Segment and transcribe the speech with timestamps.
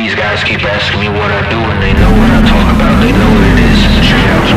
[0.00, 3.04] These guys keep asking me what I do and they know what I talk about.
[3.04, 3.80] They know what it is.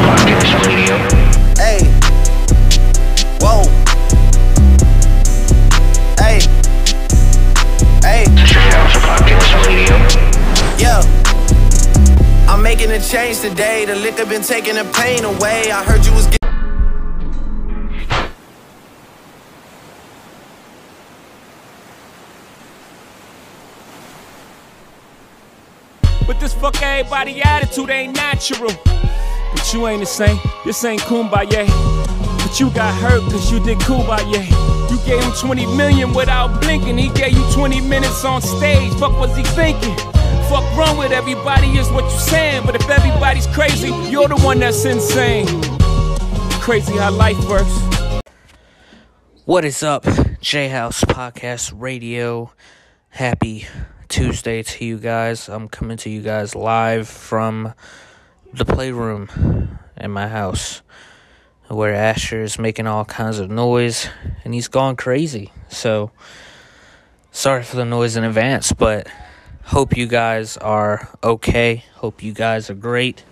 [0.07, 0.95] Podcast Radio.
[1.59, 1.83] Hey.
[3.43, 3.67] Whoa.
[6.15, 6.39] Hey.
[8.07, 8.23] Hey.
[8.45, 9.95] Straight House Podcast Radio.
[10.79, 11.03] Yeah.
[12.49, 13.83] I'm making a change today.
[13.83, 15.71] The liquor been taking the pain away.
[15.71, 16.42] I heard you was getting.
[26.63, 28.71] Fuck everybody attitude ain't natural.
[28.85, 30.39] But you ain't the same.
[30.63, 31.67] This ain't kumbaya.
[32.37, 34.41] But you got hurt cause you did kumbaya.
[34.89, 36.97] You gave him 20 million without blinking.
[36.97, 38.93] He gave you 20 minutes on stage.
[38.93, 39.93] Fuck was he thinking?
[40.47, 42.65] Fuck wrong with everybody is what you saying.
[42.65, 45.45] But if everybody's crazy, you're the one that's insane.
[46.61, 47.77] Crazy how life works.
[49.43, 50.05] What is up,
[50.39, 52.53] J House Podcast Radio?
[53.09, 53.67] Happy
[54.09, 55.49] Tuesday to you guys.
[55.49, 57.73] I'm coming to you guys live from
[58.53, 60.81] the playroom in my house
[61.67, 64.09] where Asher is making all kinds of noise
[64.43, 65.51] and he's gone crazy.
[65.69, 66.11] So,
[67.31, 69.07] sorry for the noise in advance, but
[69.63, 71.83] hope you guys are okay.
[71.95, 73.23] Hope you guys are great.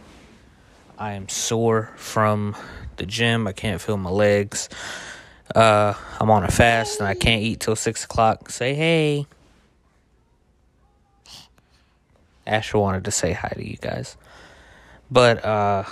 [0.98, 2.56] I am sore from
[2.98, 3.48] the gym.
[3.48, 4.70] I can't feel my legs.
[5.54, 8.50] Uh, I'm on a fast and I can't eat till six o'clock.
[8.50, 9.28] Say hey.
[12.52, 14.18] Asher wanted to say hi to you guys.
[15.10, 15.86] But uh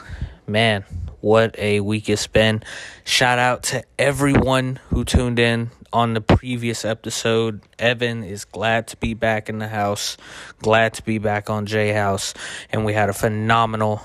[0.46, 0.84] man,
[1.22, 2.64] what a week it's been.
[3.06, 7.62] Shout out to everyone who tuned in on the previous episode.
[7.80, 10.18] Evan is glad to be back in the house.
[10.60, 12.34] Glad to be back on J House.
[12.72, 14.02] And we had a phenomenal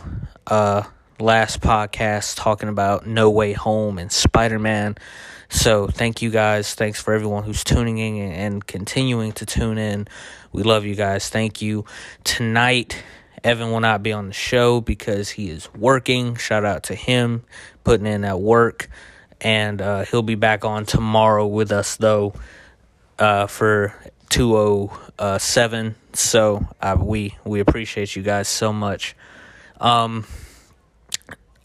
[0.47, 0.85] uh
[1.19, 4.97] last podcast talking about No Way Home and Spider Man.
[5.55, 6.75] So thank you guys.
[6.75, 10.09] Thanks for everyone who's tuning in and continuing to tune in.
[10.53, 11.29] We love you guys.
[11.29, 11.85] Thank you.
[12.25, 13.01] Tonight,
[13.45, 16.35] Evan will not be on the show because he is working.
[16.35, 17.45] Shout out to him
[17.85, 18.89] putting in that work.
[19.41, 22.35] And uh, he'll be back on tomorrow with us, though,
[23.21, 23.95] uh, for
[24.31, 25.95] 207.
[26.15, 29.15] So uh, we, we appreciate you guys so much.
[29.81, 30.27] Um,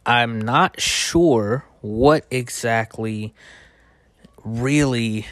[0.06, 3.33] I'm not sure what exactly
[4.57, 5.27] really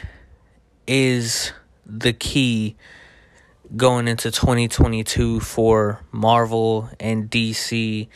[0.86, 1.52] is
[1.84, 2.76] the key
[3.76, 8.08] going into 2022 for Marvel and DC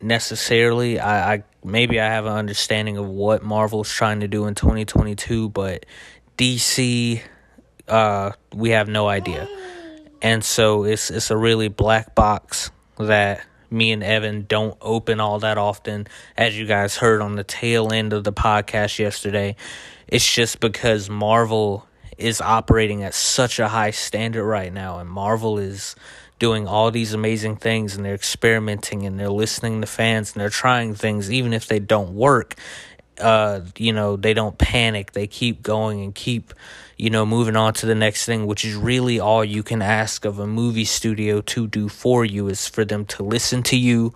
[0.00, 1.00] necessarily.
[1.00, 5.48] I, I maybe I have an understanding of what Marvel's trying to do in 2022,
[5.48, 5.86] but
[6.36, 7.22] DC
[7.88, 9.48] uh we have no idea.
[10.22, 15.40] And so it's it's a really black box that me and Evan don't open all
[15.40, 16.06] that often
[16.36, 19.56] as you guys heard on the tail end of the podcast yesterday.
[20.08, 21.86] It's just because Marvel
[22.18, 25.96] is operating at such a high standard right now and Marvel is
[26.38, 30.50] doing all these amazing things and they're experimenting and they're listening to fans and they're
[30.50, 32.54] trying things even if they don't work.
[33.20, 35.12] Uh you know they don't panic.
[35.12, 36.52] They keep going and keep
[36.96, 40.24] you know moving on to the next thing which is really all you can ask
[40.24, 44.12] of a movie studio to do for you is for them to listen to you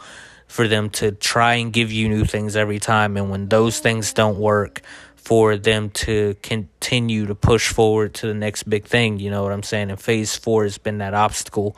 [0.46, 4.12] for them to try and give you new things every time and when those things
[4.12, 4.80] don't work
[5.18, 9.52] for them to continue to push forward to the next big thing you know what
[9.52, 9.90] i'm saying?
[9.90, 11.76] And phase 4 has been that obstacle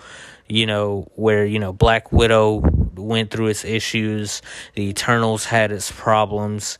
[0.49, 2.63] you know where you know black widow
[2.97, 4.43] went through its issues
[4.75, 6.79] the eternals had its problems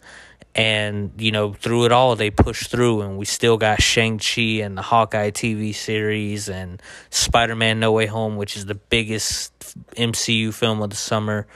[0.55, 4.77] and you know through it all they pushed through and we still got shang-chi and
[4.77, 9.53] the hawkeye tv series and spider-man no way home which is the biggest
[9.95, 11.47] mcu film of the summer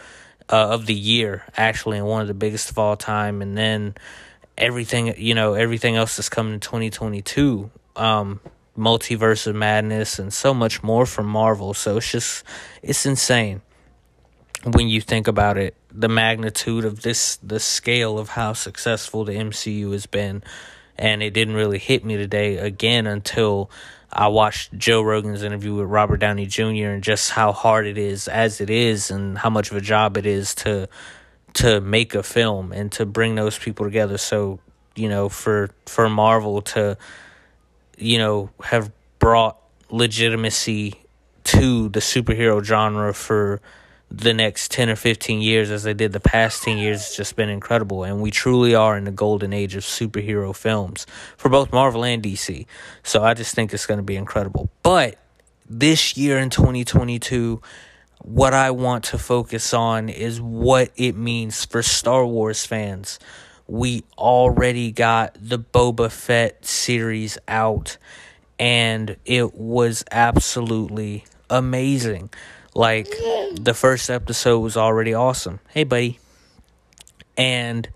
[0.49, 3.95] uh, of the year actually and one of the biggest of all time and then
[4.57, 8.41] everything you know everything else that's coming in 2022 um
[8.79, 12.45] multiverse of madness and so much more from marvel so it's just
[12.83, 13.61] it's insane
[14.65, 19.35] when you think about it, the magnitude of this, the scale of how successful the
[19.35, 20.43] MCU has been.
[20.97, 23.71] And it didn't really hit me today again until
[24.13, 26.93] I watched Joe Rogan's interview with Robert Downey Jr.
[26.93, 30.17] and just how hard it is as it is and how much of a job
[30.17, 30.89] it is to
[31.55, 34.19] to make a film and to bring those people together.
[34.19, 34.61] So,
[34.95, 36.97] you know, for for Marvel to
[37.97, 39.57] you know have brought
[39.91, 40.95] legitimacy
[41.45, 43.61] to the superhero genre for
[44.11, 47.37] the next 10 or 15 years as they did the past 10 years has just
[47.37, 51.07] been incredible and we truly are in the golden age of superhero films
[51.37, 52.67] for both Marvel and DC.
[53.03, 54.71] So I just think it's going to be incredible.
[54.83, 55.19] But
[55.69, 57.61] this year in 2022
[58.25, 63.19] what I want to focus on is what it means for Star Wars fans.
[63.67, 67.99] We already got the Boba Fett series out
[68.59, 72.31] and it was absolutely amazing.
[72.75, 73.11] Like
[73.61, 75.61] the first episode was already awesome.
[75.69, 76.19] Hey, buddy.
[77.37, 77.91] And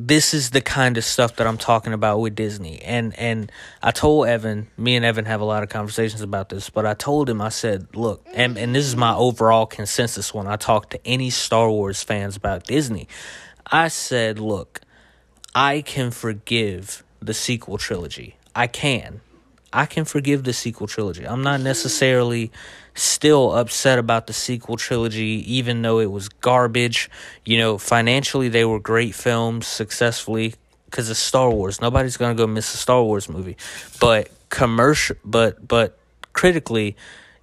[0.00, 2.80] this is the kind of stuff that I'm talking about with Disney.
[2.82, 3.50] And and
[3.82, 6.94] I told Evan, me and Evan have a lot of conversations about this, but I
[6.94, 10.90] told him I said, "Look, and and this is my overall consensus when I talk
[10.90, 13.08] to any Star Wars fans about Disney.
[13.66, 14.80] I said, "Look,
[15.52, 18.36] I can forgive the sequel trilogy.
[18.54, 19.20] I can.
[19.72, 21.26] I can forgive the sequel trilogy.
[21.26, 22.50] I'm not necessarily
[22.94, 27.10] still upset about the sequel trilogy, even though it was garbage.
[27.44, 30.54] You know, financially, they were great films, successfully,
[30.86, 31.80] because it's Star Wars.
[31.80, 33.56] Nobody's gonna go miss a Star Wars movie,
[34.00, 35.98] but commercial, but but
[36.32, 36.96] critically,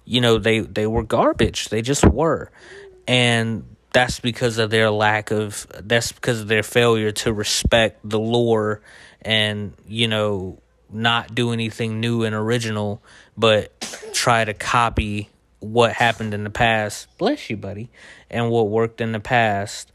[0.04, 1.68] you know, they they were garbage.
[1.68, 2.50] They just were,
[3.06, 5.66] and that's because of their lack of.
[5.80, 8.80] That's because of their failure to respect the lore
[9.22, 10.58] and you know
[10.90, 13.02] not do anything new and original,
[13.36, 13.72] but
[14.12, 15.30] try to copy
[15.60, 17.08] what happened in the past.
[17.18, 17.90] Bless you, buddy.
[18.30, 19.90] And what worked in the past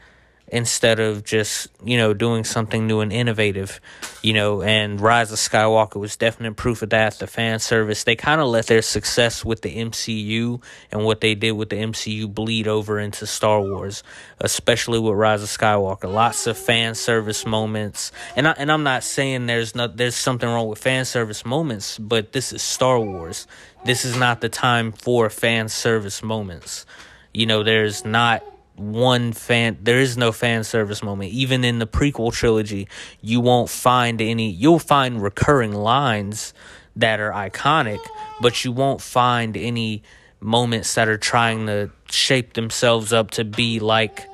[0.51, 3.79] instead of just, you know, doing something new and innovative,
[4.21, 7.19] you know, and Rise of Skywalker was definite proof of that.
[7.19, 10.61] The fan service, they kind of let their success with the MCU
[10.91, 14.03] and what they did with the MCU bleed over into Star Wars,
[14.41, 16.11] especially with Rise of Skywalker.
[16.11, 18.11] Lots of fan service moments.
[18.35, 21.97] And I, and I'm not saying there's not there's something wrong with fan service moments,
[21.97, 23.47] but this is Star Wars.
[23.85, 26.85] This is not the time for fan service moments.
[27.33, 28.43] You know, there's not
[28.81, 31.31] one fan there is no fan service moment.
[31.31, 32.87] Even in the prequel trilogy
[33.21, 36.53] you won't find any you'll find recurring lines
[36.95, 37.99] that are iconic
[38.41, 40.03] but you won't find any
[40.39, 44.27] moments that are trying to shape themselves up to be like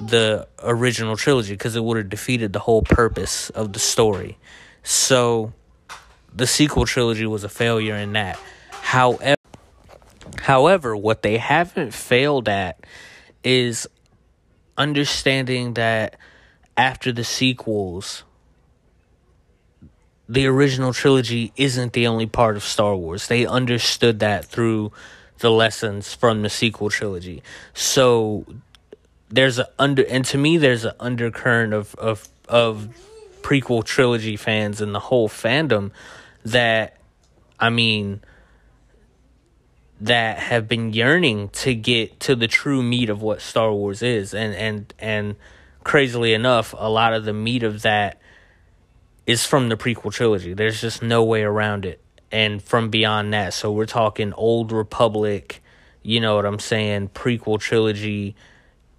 [0.00, 4.38] the original trilogy because it would have defeated the whole purpose of the story.
[4.82, 5.54] So
[6.34, 8.38] the sequel trilogy was a failure in that.
[8.70, 9.36] However
[10.42, 12.78] however what they haven't failed at
[13.46, 13.86] is
[14.76, 16.16] understanding that
[16.76, 18.24] after the sequels,
[20.28, 23.28] the original trilogy isn't the only part of Star Wars.
[23.28, 24.90] They understood that through
[25.38, 27.40] the lessons from the sequel trilogy.
[27.72, 28.44] So
[29.28, 32.88] there's a under and to me there's an undercurrent of of of
[33.42, 35.92] prequel trilogy fans and the whole fandom
[36.44, 36.96] that
[37.60, 38.22] I mean
[40.00, 44.34] that have been yearning to get to the true meat of what Star Wars is.
[44.34, 45.36] And and and
[45.84, 48.20] crazily enough a lot of the meat of that
[49.26, 50.52] is from the prequel trilogy.
[50.52, 52.00] There's just no way around it.
[52.30, 55.62] And from beyond that so we're talking old republic
[56.02, 58.36] you know what I'm saying prequel trilogy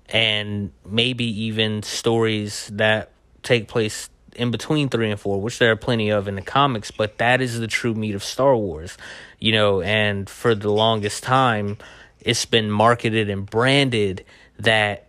[0.09, 3.11] and maybe even stories that
[3.43, 6.91] take place in between 3 and 4 which there are plenty of in the comics
[6.91, 8.97] but that is the true meat of Star Wars
[9.39, 11.77] you know, and for the longest time,
[12.19, 14.25] it's been marketed and branded
[14.59, 15.07] that,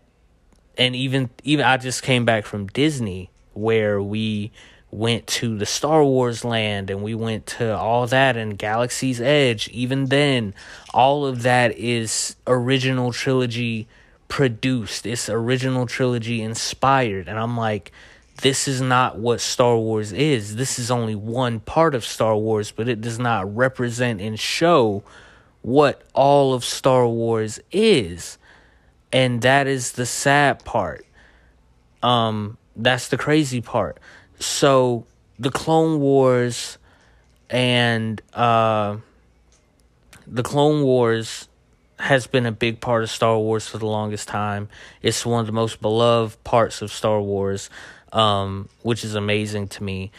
[0.76, 4.52] and even even I just came back from Disney where we
[4.90, 9.68] went to the Star Wars land and we went to all that and Galaxy's Edge.
[9.68, 10.54] Even then,
[10.94, 13.88] all of that is original trilogy
[14.28, 15.06] produced.
[15.06, 17.92] It's original trilogy inspired, and I'm like
[18.40, 20.56] this is not what Star Wars is.
[20.56, 25.02] This is only one part of Star Wars, but it does not represent and show
[25.62, 28.38] what all of Star Wars is.
[29.12, 31.04] And that is the sad part.
[32.02, 33.98] Um that's the crazy part.
[34.38, 35.04] So
[35.38, 36.78] the Clone Wars
[37.50, 38.98] and uh
[40.28, 41.48] the Clone Wars
[41.98, 44.68] has been a big part of Star Wars for the longest time.
[45.02, 47.68] It's one of the most beloved parts of Star Wars
[48.12, 50.10] um, which is amazing to me.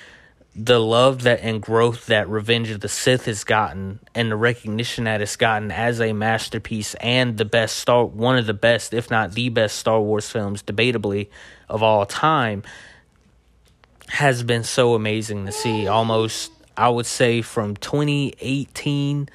[0.56, 5.06] The love that and growth that Revenge of the Sith has gotten, and the recognition
[5.06, 9.10] that it's gotten as a masterpiece and the best Star, one of the best, if
[9.10, 11.28] not the best Star Wars films, debatably
[11.70, 12.64] of all time,
[14.10, 15.88] has been so amazing to see.
[15.88, 19.30] Almost, I would say, from 2018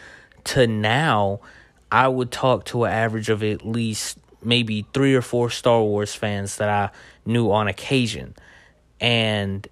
[0.44, 1.40] to now,
[1.90, 6.14] I would talk to an average of at least maybe three or four Star Wars
[6.14, 6.90] fans that I
[7.26, 8.35] knew on occasion.
[9.00, 9.66] And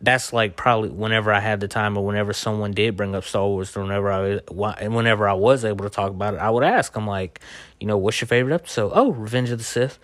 [0.00, 3.46] that's like probably whenever I had the time or whenever someone did bring up Star
[3.46, 6.92] Wars or whenever I whenever I was able to talk about it, I would ask
[6.92, 7.40] them like,
[7.78, 8.90] you know, what's your favorite episode?
[8.94, 9.98] Oh, Revenge of the Sith.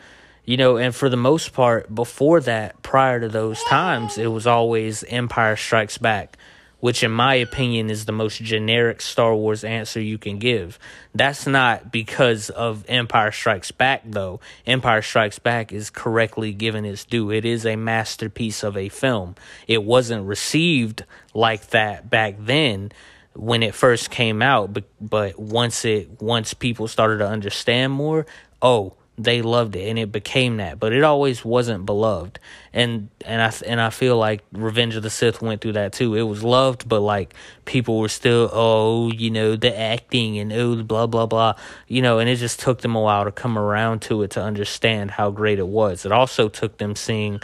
[0.44, 4.46] You know, and for the most part, before that, prior to those times, it was
[4.46, 6.38] always Empire Strikes Back
[6.80, 10.78] which in my opinion is the most generic Star Wars answer you can give.
[11.14, 14.40] That's not because of Empire Strikes Back though.
[14.66, 17.30] Empire Strikes Back is correctly given its due.
[17.30, 19.34] It is a masterpiece of a film.
[19.66, 21.04] It wasn't received
[21.34, 22.92] like that back then
[23.34, 28.26] when it first came out, but but once it once people started to understand more,
[28.60, 32.38] oh, they loved it and it became that but it always wasn't beloved.
[32.72, 36.14] And and i and i feel like revenge of the sith went through that too.
[36.14, 37.34] It was loved but like
[37.64, 41.54] people were still oh you know the acting and oh blah blah blah
[41.88, 44.42] you know and it just took them a while to come around to it to
[44.42, 46.06] understand how great it was.
[46.06, 47.40] It also took them seeing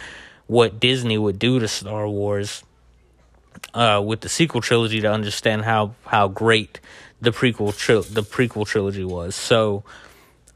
[0.46, 2.62] what disney would do to star wars
[3.72, 6.80] uh, with the sequel trilogy to understand how how great
[7.20, 9.34] the prequel tri- the prequel trilogy was.
[9.34, 9.84] So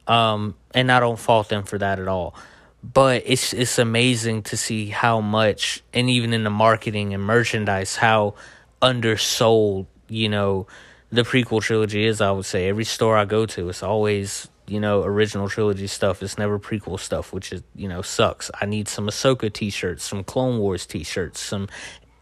[0.09, 2.35] um, and I don't fault them for that at all.
[2.83, 7.97] But it's it's amazing to see how much, and even in the marketing and merchandise,
[7.97, 8.35] how
[8.81, 10.67] undersold you know
[11.11, 12.21] the prequel trilogy is.
[12.21, 16.23] I would say every store I go to, it's always you know original trilogy stuff.
[16.23, 18.49] It's never prequel stuff, which is you know sucks.
[18.61, 21.69] I need some Ahsoka t-shirts, some Clone Wars t-shirts, some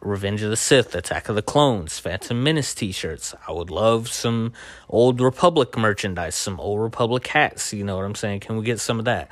[0.00, 3.34] Revenge of the Sith, Attack of the Clones, Phantom Menace t shirts.
[3.46, 4.52] I would love some
[4.88, 7.72] Old Republic merchandise, some Old Republic hats.
[7.72, 8.40] You know what I'm saying?
[8.40, 9.30] Can we get some of that?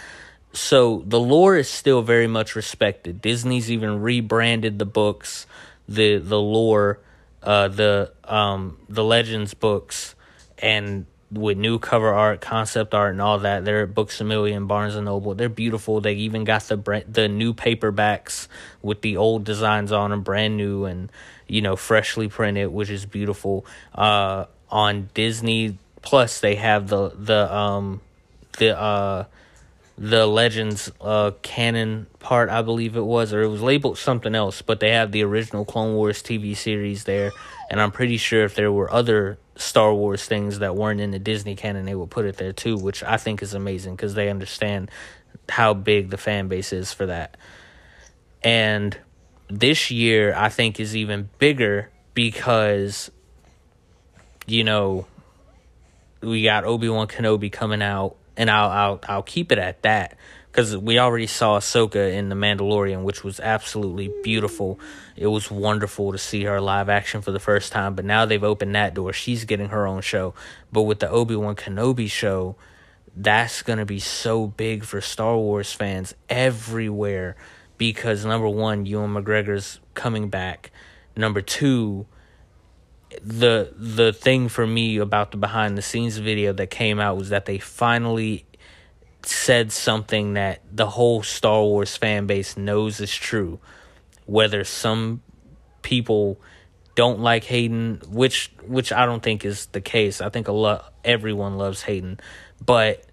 [0.53, 3.21] So the lore is still very much respected.
[3.21, 5.47] Disney's even rebranded the books,
[5.89, 7.01] the the lore,
[7.43, 10.15] uh, the um, the Legends books,
[10.59, 13.65] and with new cover art, concept art, and all that.
[13.65, 15.35] They're at Books a Million, Barnes and Noble.
[15.35, 16.01] They're beautiful.
[16.01, 18.49] They even got the the new paperbacks
[18.83, 21.11] with the old designs on them, brand new and
[21.47, 23.67] you know freshly printed, which is beautiful.
[23.95, 28.01] Uh, on Disney Plus, they have the the um
[28.59, 29.25] the uh
[29.97, 34.63] the Legends uh canon part, I believe it was, or it was labeled something else,
[34.63, 37.33] but they have the original Clone Wars TV series there,
[37.71, 41.19] and I'm pretty sure if there were other Star Wars things that weren't in the
[41.19, 44.29] Disney canon, they would put it there too, which I think is amazing because they
[44.29, 44.91] understand
[45.49, 47.37] how big the fan base is for that.
[48.43, 48.97] And
[49.49, 53.11] this year, I think, is even bigger because,
[54.47, 55.07] you know,
[56.21, 60.17] we got Obi Wan Kenobi coming out, and I'll I'll I'll keep it at that
[60.55, 64.79] because we already saw Ahsoka in The Mandalorian, which was absolutely beautiful.
[65.17, 68.43] It was wonderful to see her live action for the first time, but now they've
[68.43, 69.13] opened that door.
[69.13, 70.33] She's getting her own show.
[70.71, 72.55] But with the Obi Wan Kenobi show,
[73.17, 77.35] that's going to be so big for Star Wars fans everywhere
[77.77, 80.71] because number one, Ewan McGregor's coming back.
[81.17, 82.07] Number two,
[83.23, 87.29] the the thing for me about the behind the scenes video that came out was
[87.31, 88.47] that they finally
[89.23, 93.59] said something that the whole Star Wars fan base knows is true.
[94.27, 95.23] Whether some
[95.83, 96.41] people
[96.95, 100.21] don't like Hayden, which which I don't think is the case.
[100.21, 102.21] I think a lot everyone loves Hayden,
[102.65, 103.05] but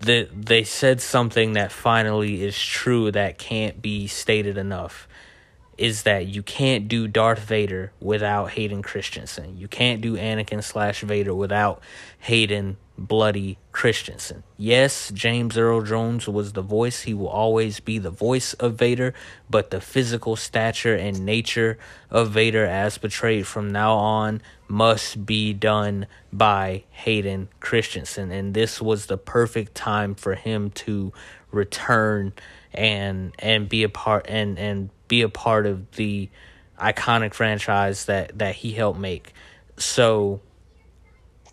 [0.00, 5.08] the they said something that finally is true that can't be stated enough
[5.78, 9.56] is that you can't do Darth Vader without Hayden Christensen.
[9.56, 11.80] You can't do Anakin slash Vader without
[12.18, 14.42] Hayden Bloody Christensen.
[14.56, 17.02] Yes, James Earl Jones was the voice.
[17.02, 19.14] He will always be the voice of Vader,
[19.48, 21.78] but the physical stature and nature
[22.10, 28.32] of Vader, as portrayed from now on, must be done by Hayden Christensen.
[28.32, 31.12] And this was the perfect time for him to
[31.52, 32.32] return
[32.74, 36.28] and and be a part and and be a part of the
[36.78, 39.32] iconic franchise that that he helped make.
[39.76, 40.40] So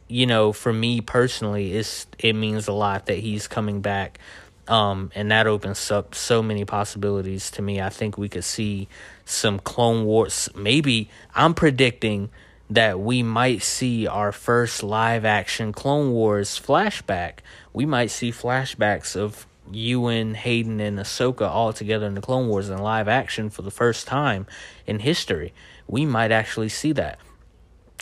[0.08, 4.20] you know, for me personally, it's it means a lot that he's coming back.
[4.68, 7.80] Um, and that opens up so many possibilities to me.
[7.80, 8.88] I think we could see
[9.24, 10.50] some Clone Wars.
[10.56, 12.30] Maybe I'm predicting
[12.72, 17.40] that we might see our first live action Clone Wars flashback.
[17.74, 22.70] We might see flashbacks of Ewan, Hayden, and Ahsoka all together in the Clone Wars
[22.70, 24.46] in live action for the first time
[24.86, 25.54] in history.
[25.88, 27.20] We might actually see that.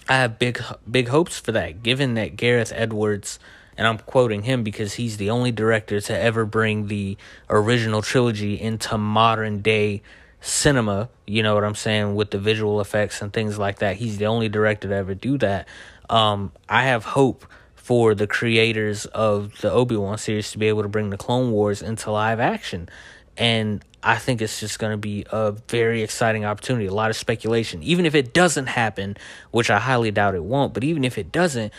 [0.08, 3.40] I have big big hopes for that, given that Gareth Edwards,
[3.78, 7.18] and I'm quoting him because he's the only director to ever bring the
[7.50, 10.02] original trilogy into modern day
[10.42, 11.10] cinema.
[11.26, 13.96] You know what I'm saying with the visual effects and things like that.
[13.96, 15.68] He's the only director to ever do that.
[16.10, 17.46] Um, I have hope
[17.84, 21.52] for the creators of the Obi Wan series to be able to bring the Clone
[21.52, 22.88] Wars into live action.
[23.36, 26.86] And I think it's just going to be a very exciting opportunity.
[26.86, 27.84] A lot of speculation.
[27.84, 29.18] Even if it doesn't happen,
[29.52, 31.74] which I highly doubt it won't, but even if it doesn't,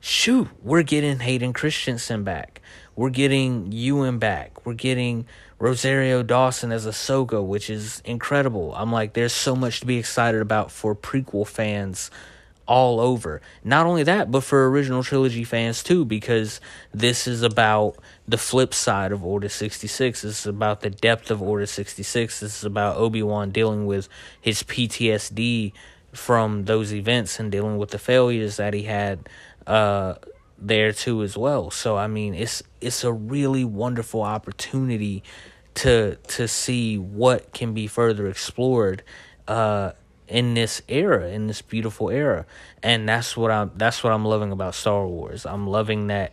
[0.00, 2.62] shoot, we're getting Hayden Christensen back.
[2.96, 4.64] We're getting Ewan back.
[4.64, 5.26] We're getting
[5.58, 8.74] Rosario Dawson as Ahsoka, which is incredible.
[8.74, 12.10] I'm like, there's so much to be excited about for prequel fans
[12.70, 13.42] all over.
[13.64, 16.60] Not only that, but for original trilogy fans too, because
[16.94, 17.96] this is about
[18.28, 20.22] the flip side of Order 66.
[20.22, 22.38] This is about the depth of Order 66.
[22.38, 24.08] This is about Obi Wan dealing with
[24.40, 25.72] his PTSD
[26.12, 29.28] from those events and dealing with the failures that he had
[29.66, 30.14] uh,
[30.56, 31.72] there too as well.
[31.72, 35.24] So I mean, it's it's a really wonderful opportunity
[35.74, 39.02] to to see what can be further explored
[39.48, 39.90] uh,
[40.30, 42.46] in this era, in this beautiful era,
[42.82, 45.44] and that's what I'm that's what I'm loving about Star Wars.
[45.44, 46.32] I'm loving that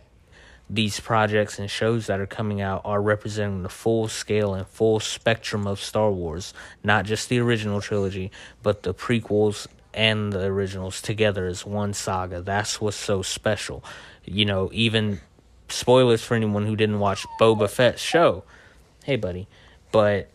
[0.70, 5.00] these projects and shows that are coming out are representing the full scale and full
[5.00, 8.30] spectrum of Star Wars, not just the original trilogy,
[8.62, 12.42] but the prequels and the originals together as one saga.
[12.42, 13.82] That's what's so special.
[14.24, 15.20] You know, even
[15.68, 18.44] spoilers for anyone who didn't watch Boba Fett's show.
[19.04, 19.48] Hey, buddy.
[19.90, 20.28] But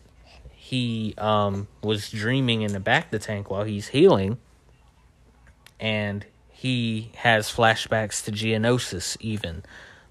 [0.74, 4.38] he um, was dreaming in the back of the tank while he's healing,
[5.78, 9.62] and he has flashbacks to Geonosis even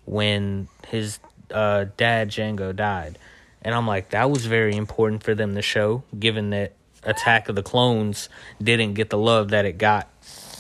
[0.06, 1.20] when his
[1.52, 3.20] uh, dad Jango died.
[3.62, 6.72] And I'm like, that was very important for them to show, given that
[7.04, 8.30] Attack of the Clones
[8.62, 10.08] didn't get the love that it got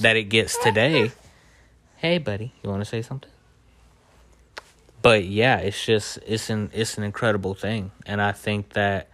[0.01, 1.11] that it gets today.
[1.95, 3.31] Hey, buddy, you want to say something?
[5.01, 9.07] But yeah, it's just it's an it's an incredible thing, and I think that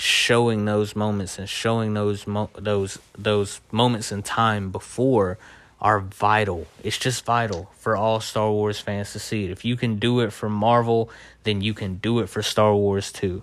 [0.00, 5.38] showing those moments and showing those mo- those those moments in time before
[5.80, 6.66] are vital.
[6.82, 9.50] It's just vital for all Star Wars fans to see it.
[9.50, 11.10] If you can do it for Marvel,
[11.44, 13.42] then you can do it for Star Wars too.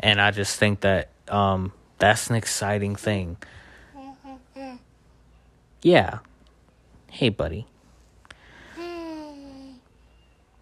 [0.00, 3.36] And I just think that um, that's an exciting thing.
[5.82, 6.18] Yeah.
[7.10, 7.66] Hey, buddy.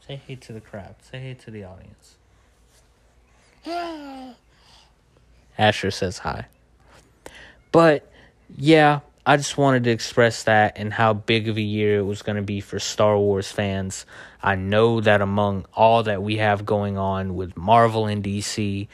[0.06, 0.96] Say hey to the crowd.
[1.00, 2.16] Say hey to the audience.
[5.58, 6.46] Asher says hi.
[7.72, 8.10] But
[8.56, 12.22] yeah, I just wanted to express that and how big of a year it was
[12.22, 14.04] going to be for Star Wars fans.
[14.42, 18.86] I know that among all that we have going on with Marvel and DC,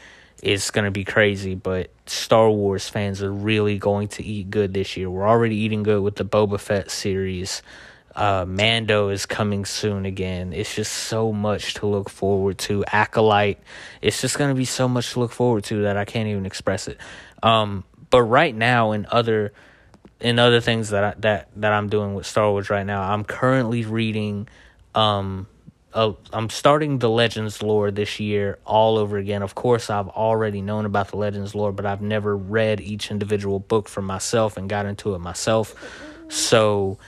[0.43, 4.73] it's going to be crazy, but Star Wars fans are really going to eat good
[4.73, 5.11] this year.
[5.11, 7.63] We're already eating good with the Boba Fett series.
[8.21, 10.53] Uh, Mando is coming soon again.
[10.53, 12.85] It's just so much to look forward to.
[12.85, 13.59] Acolyte,
[14.03, 16.45] it's just going to be so much to look forward to that I can't even
[16.45, 16.99] express it.
[17.43, 19.55] Um, but right now, in other
[20.21, 23.25] in other things that I, that that I'm doing with Star Wars right now, I'm
[23.25, 24.49] currently reading.
[24.95, 25.47] Um,
[25.95, 29.43] uh, I'm starting the Legends lore this year all over again.
[29.43, 33.61] Of course, I've already known about the Legends lore, but I've never read each individual
[33.61, 35.75] book for myself and got into it myself.
[36.29, 36.99] So,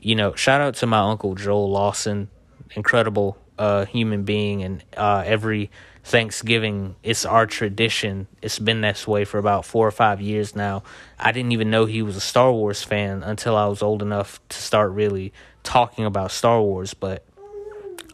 [0.00, 2.28] you know, shout out to my uncle Joel Lawson,
[2.74, 5.70] incredible uh, human being, and uh, every
[6.04, 8.28] Thanksgiving, it's our tradition.
[8.40, 10.82] It's been this way for about four or five years now.
[11.18, 14.40] I didn't even know he was a Star Wars fan until I was old enough
[14.48, 15.32] to start really
[15.64, 16.94] talking about Star Wars.
[16.94, 17.26] But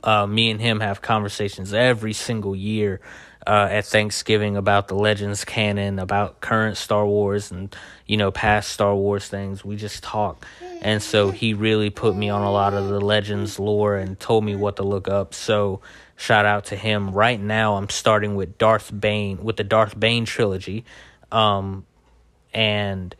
[0.02, 3.00] uh, me and him have conversations every single year
[3.46, 7.74] uh, at Thanksgiving about the Legends canon, about current Star Wars, and
[8.06, 9.64] you know past Star Wars things.
[9.64, 10.46] We just talk,
[10.80, 14.44] and so he really put me on a lot of the Legends lore and told
[14.44, 15.34] me what to look up.
[15.34, 15.80] So
[16.16, 17.10] shout out to him.
[17.10, 20.84] Right now, I'm starting with Darth Bane with the Darth Bane trilogy,
[21.30, 21.86] um,
[22.52, 23.14] and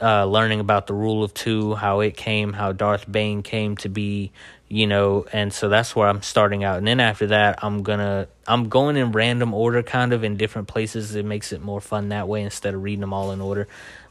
[0.00, 3.88] uh, learning about the Rule of Two, how it came, how Darth Bane came to
[3.88, 4.32] be,
[4.68, 6.78] you know, and so that's where I'm starting out.
[6.78, 10.68] And then after that, I'm gonna I'm going in random order, kind of in different
[10.68, 11.14] places.
[11.14, 13.68] It makes it more fun that way instead of reading them all in order.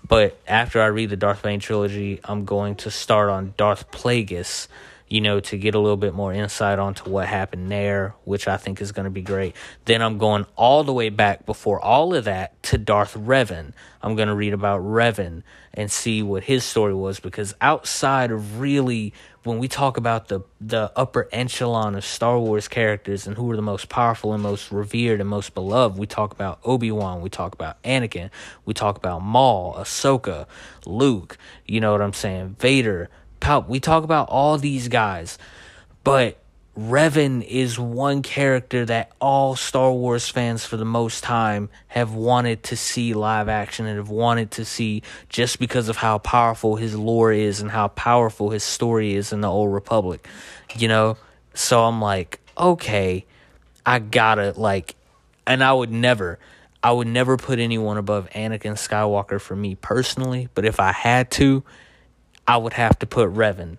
[0.07, 4.67] But after I read the Darth Bane trilogy, I'm going to start on Darth Plagueis
[5.07, 8.57] you know, to get a little bit more insight onto what happened there, which I
[8.57, 9.55] think is going to be great.
[9.85, 13.73] Then I'm going all the way back before all of that to Darth Revan.
[14.01, 18.59] I'm going to read about Revan and see what his story was because outside of
[18.59, 19.13] really
[19.43, 23.55] when we talk about the the upper echelon of Star Wars characters and who are
[23.55, 27.53] the most powerful and most revered and most beloved, we talk about Obi-Wan, we talk
[27.53, 28.31] about Anakin,
[28.65, 30.47] we talk about Maul, Ahsoka,
[30.85, 31.37] Luke,
[31.67, 33.67] you know what I'm saying, Vader, Palp.
[33.67, 35.37] We talk about all these guys,
[36.03, 36.37] but
[36.77, 42.63] Revan is one character that all Star Wars fans for the most time have wanted
[42.63, 46.93] to see live action and have wanted to see just because of how powerful his
[46.95, 50.27] lore is and how powerful his story is in the Old Republic.
[50.75, 51.17] You know?
[51.53, 53.25] So I'm like, okay,
[53.85, 54.95] I gotta like
[55.47, 56.39] and I would never
[56.83, 61.31] I would never put anyone above Anakin Skywalker for me personally, but if I had
[61.31, 61.63] to,
[62.47, 63.77] I would have to put Revan.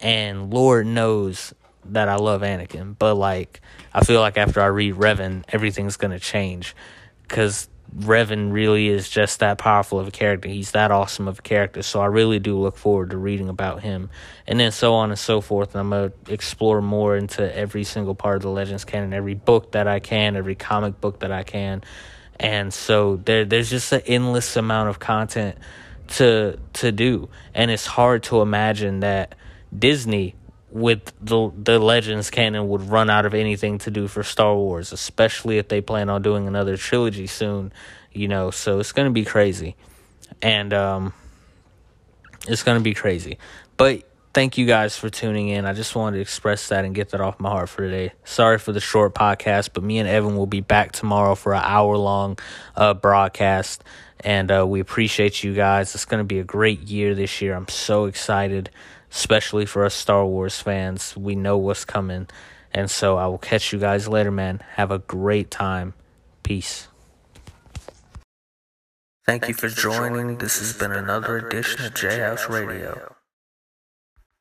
[0.00, 1.54] And Lord knows
[1.86, 3.60] that I love Anakin, but like
[3.92, 6.74] I feel like after I read Revan, everything's gonna change
[7.22, 10.48] because Revan really is just that powerful of a character.
[10.48, 11.82] He's that awesome of a character.
[11.82, 14.10] So I really do look forward to reading about him,
[14.46, 15.74] and then so on and so forth.
[15.74, 19.72] And I'm gonna explore more into every single part of the Legends canon, every book
[19.72, 21.82] that I can, every comic book that I can,
[22.38, 25.58] and so there there's just an endless amount of content
[26.10, 29.34] to to do, and it's hard to imagine that
[29.76, 30.34] Disney
[30.70, 34.92] with the the Legends canon would run out of anything to do for Star Wars,
[34.92, 37.72] especially if they plan on doing another trilogy soon.
[38.12, 39.76] You know, so it's gonna be crazy,
[40.42, 41.12] and um,
[42.48, 43.38] it's gonna be crazy.
[43.76, 45.64] But thank you guys for tuning in.
[45.64, 48.12] I just wanted to express that and get that off my heart for today.
[48.24, 51.62] Sorry for the short podcast, but me and Evan will be back tomorrow for an
[51.64, 52.38] hour long
[52.76, 53.84] uh, broadcast.
[54.22, 55.94] And uh, we appreciate you guys.
[55.94, 57.54] It's going to be a great year this year.
[57.54, 58.70] I'm so excited,
[59.10, 61.16] especially for us Star Wars fans.
[61.16, 62.28] We know what's coming.
[62.72, 64.62] And so I will catch you guys later, man.
[64.74, 65.94] Have a great time.
[66.42, 66.88] Peace.
[69.26, 70.38] Thank you for joining.
[70.38, 73.14] This has been another edition of J House Radio.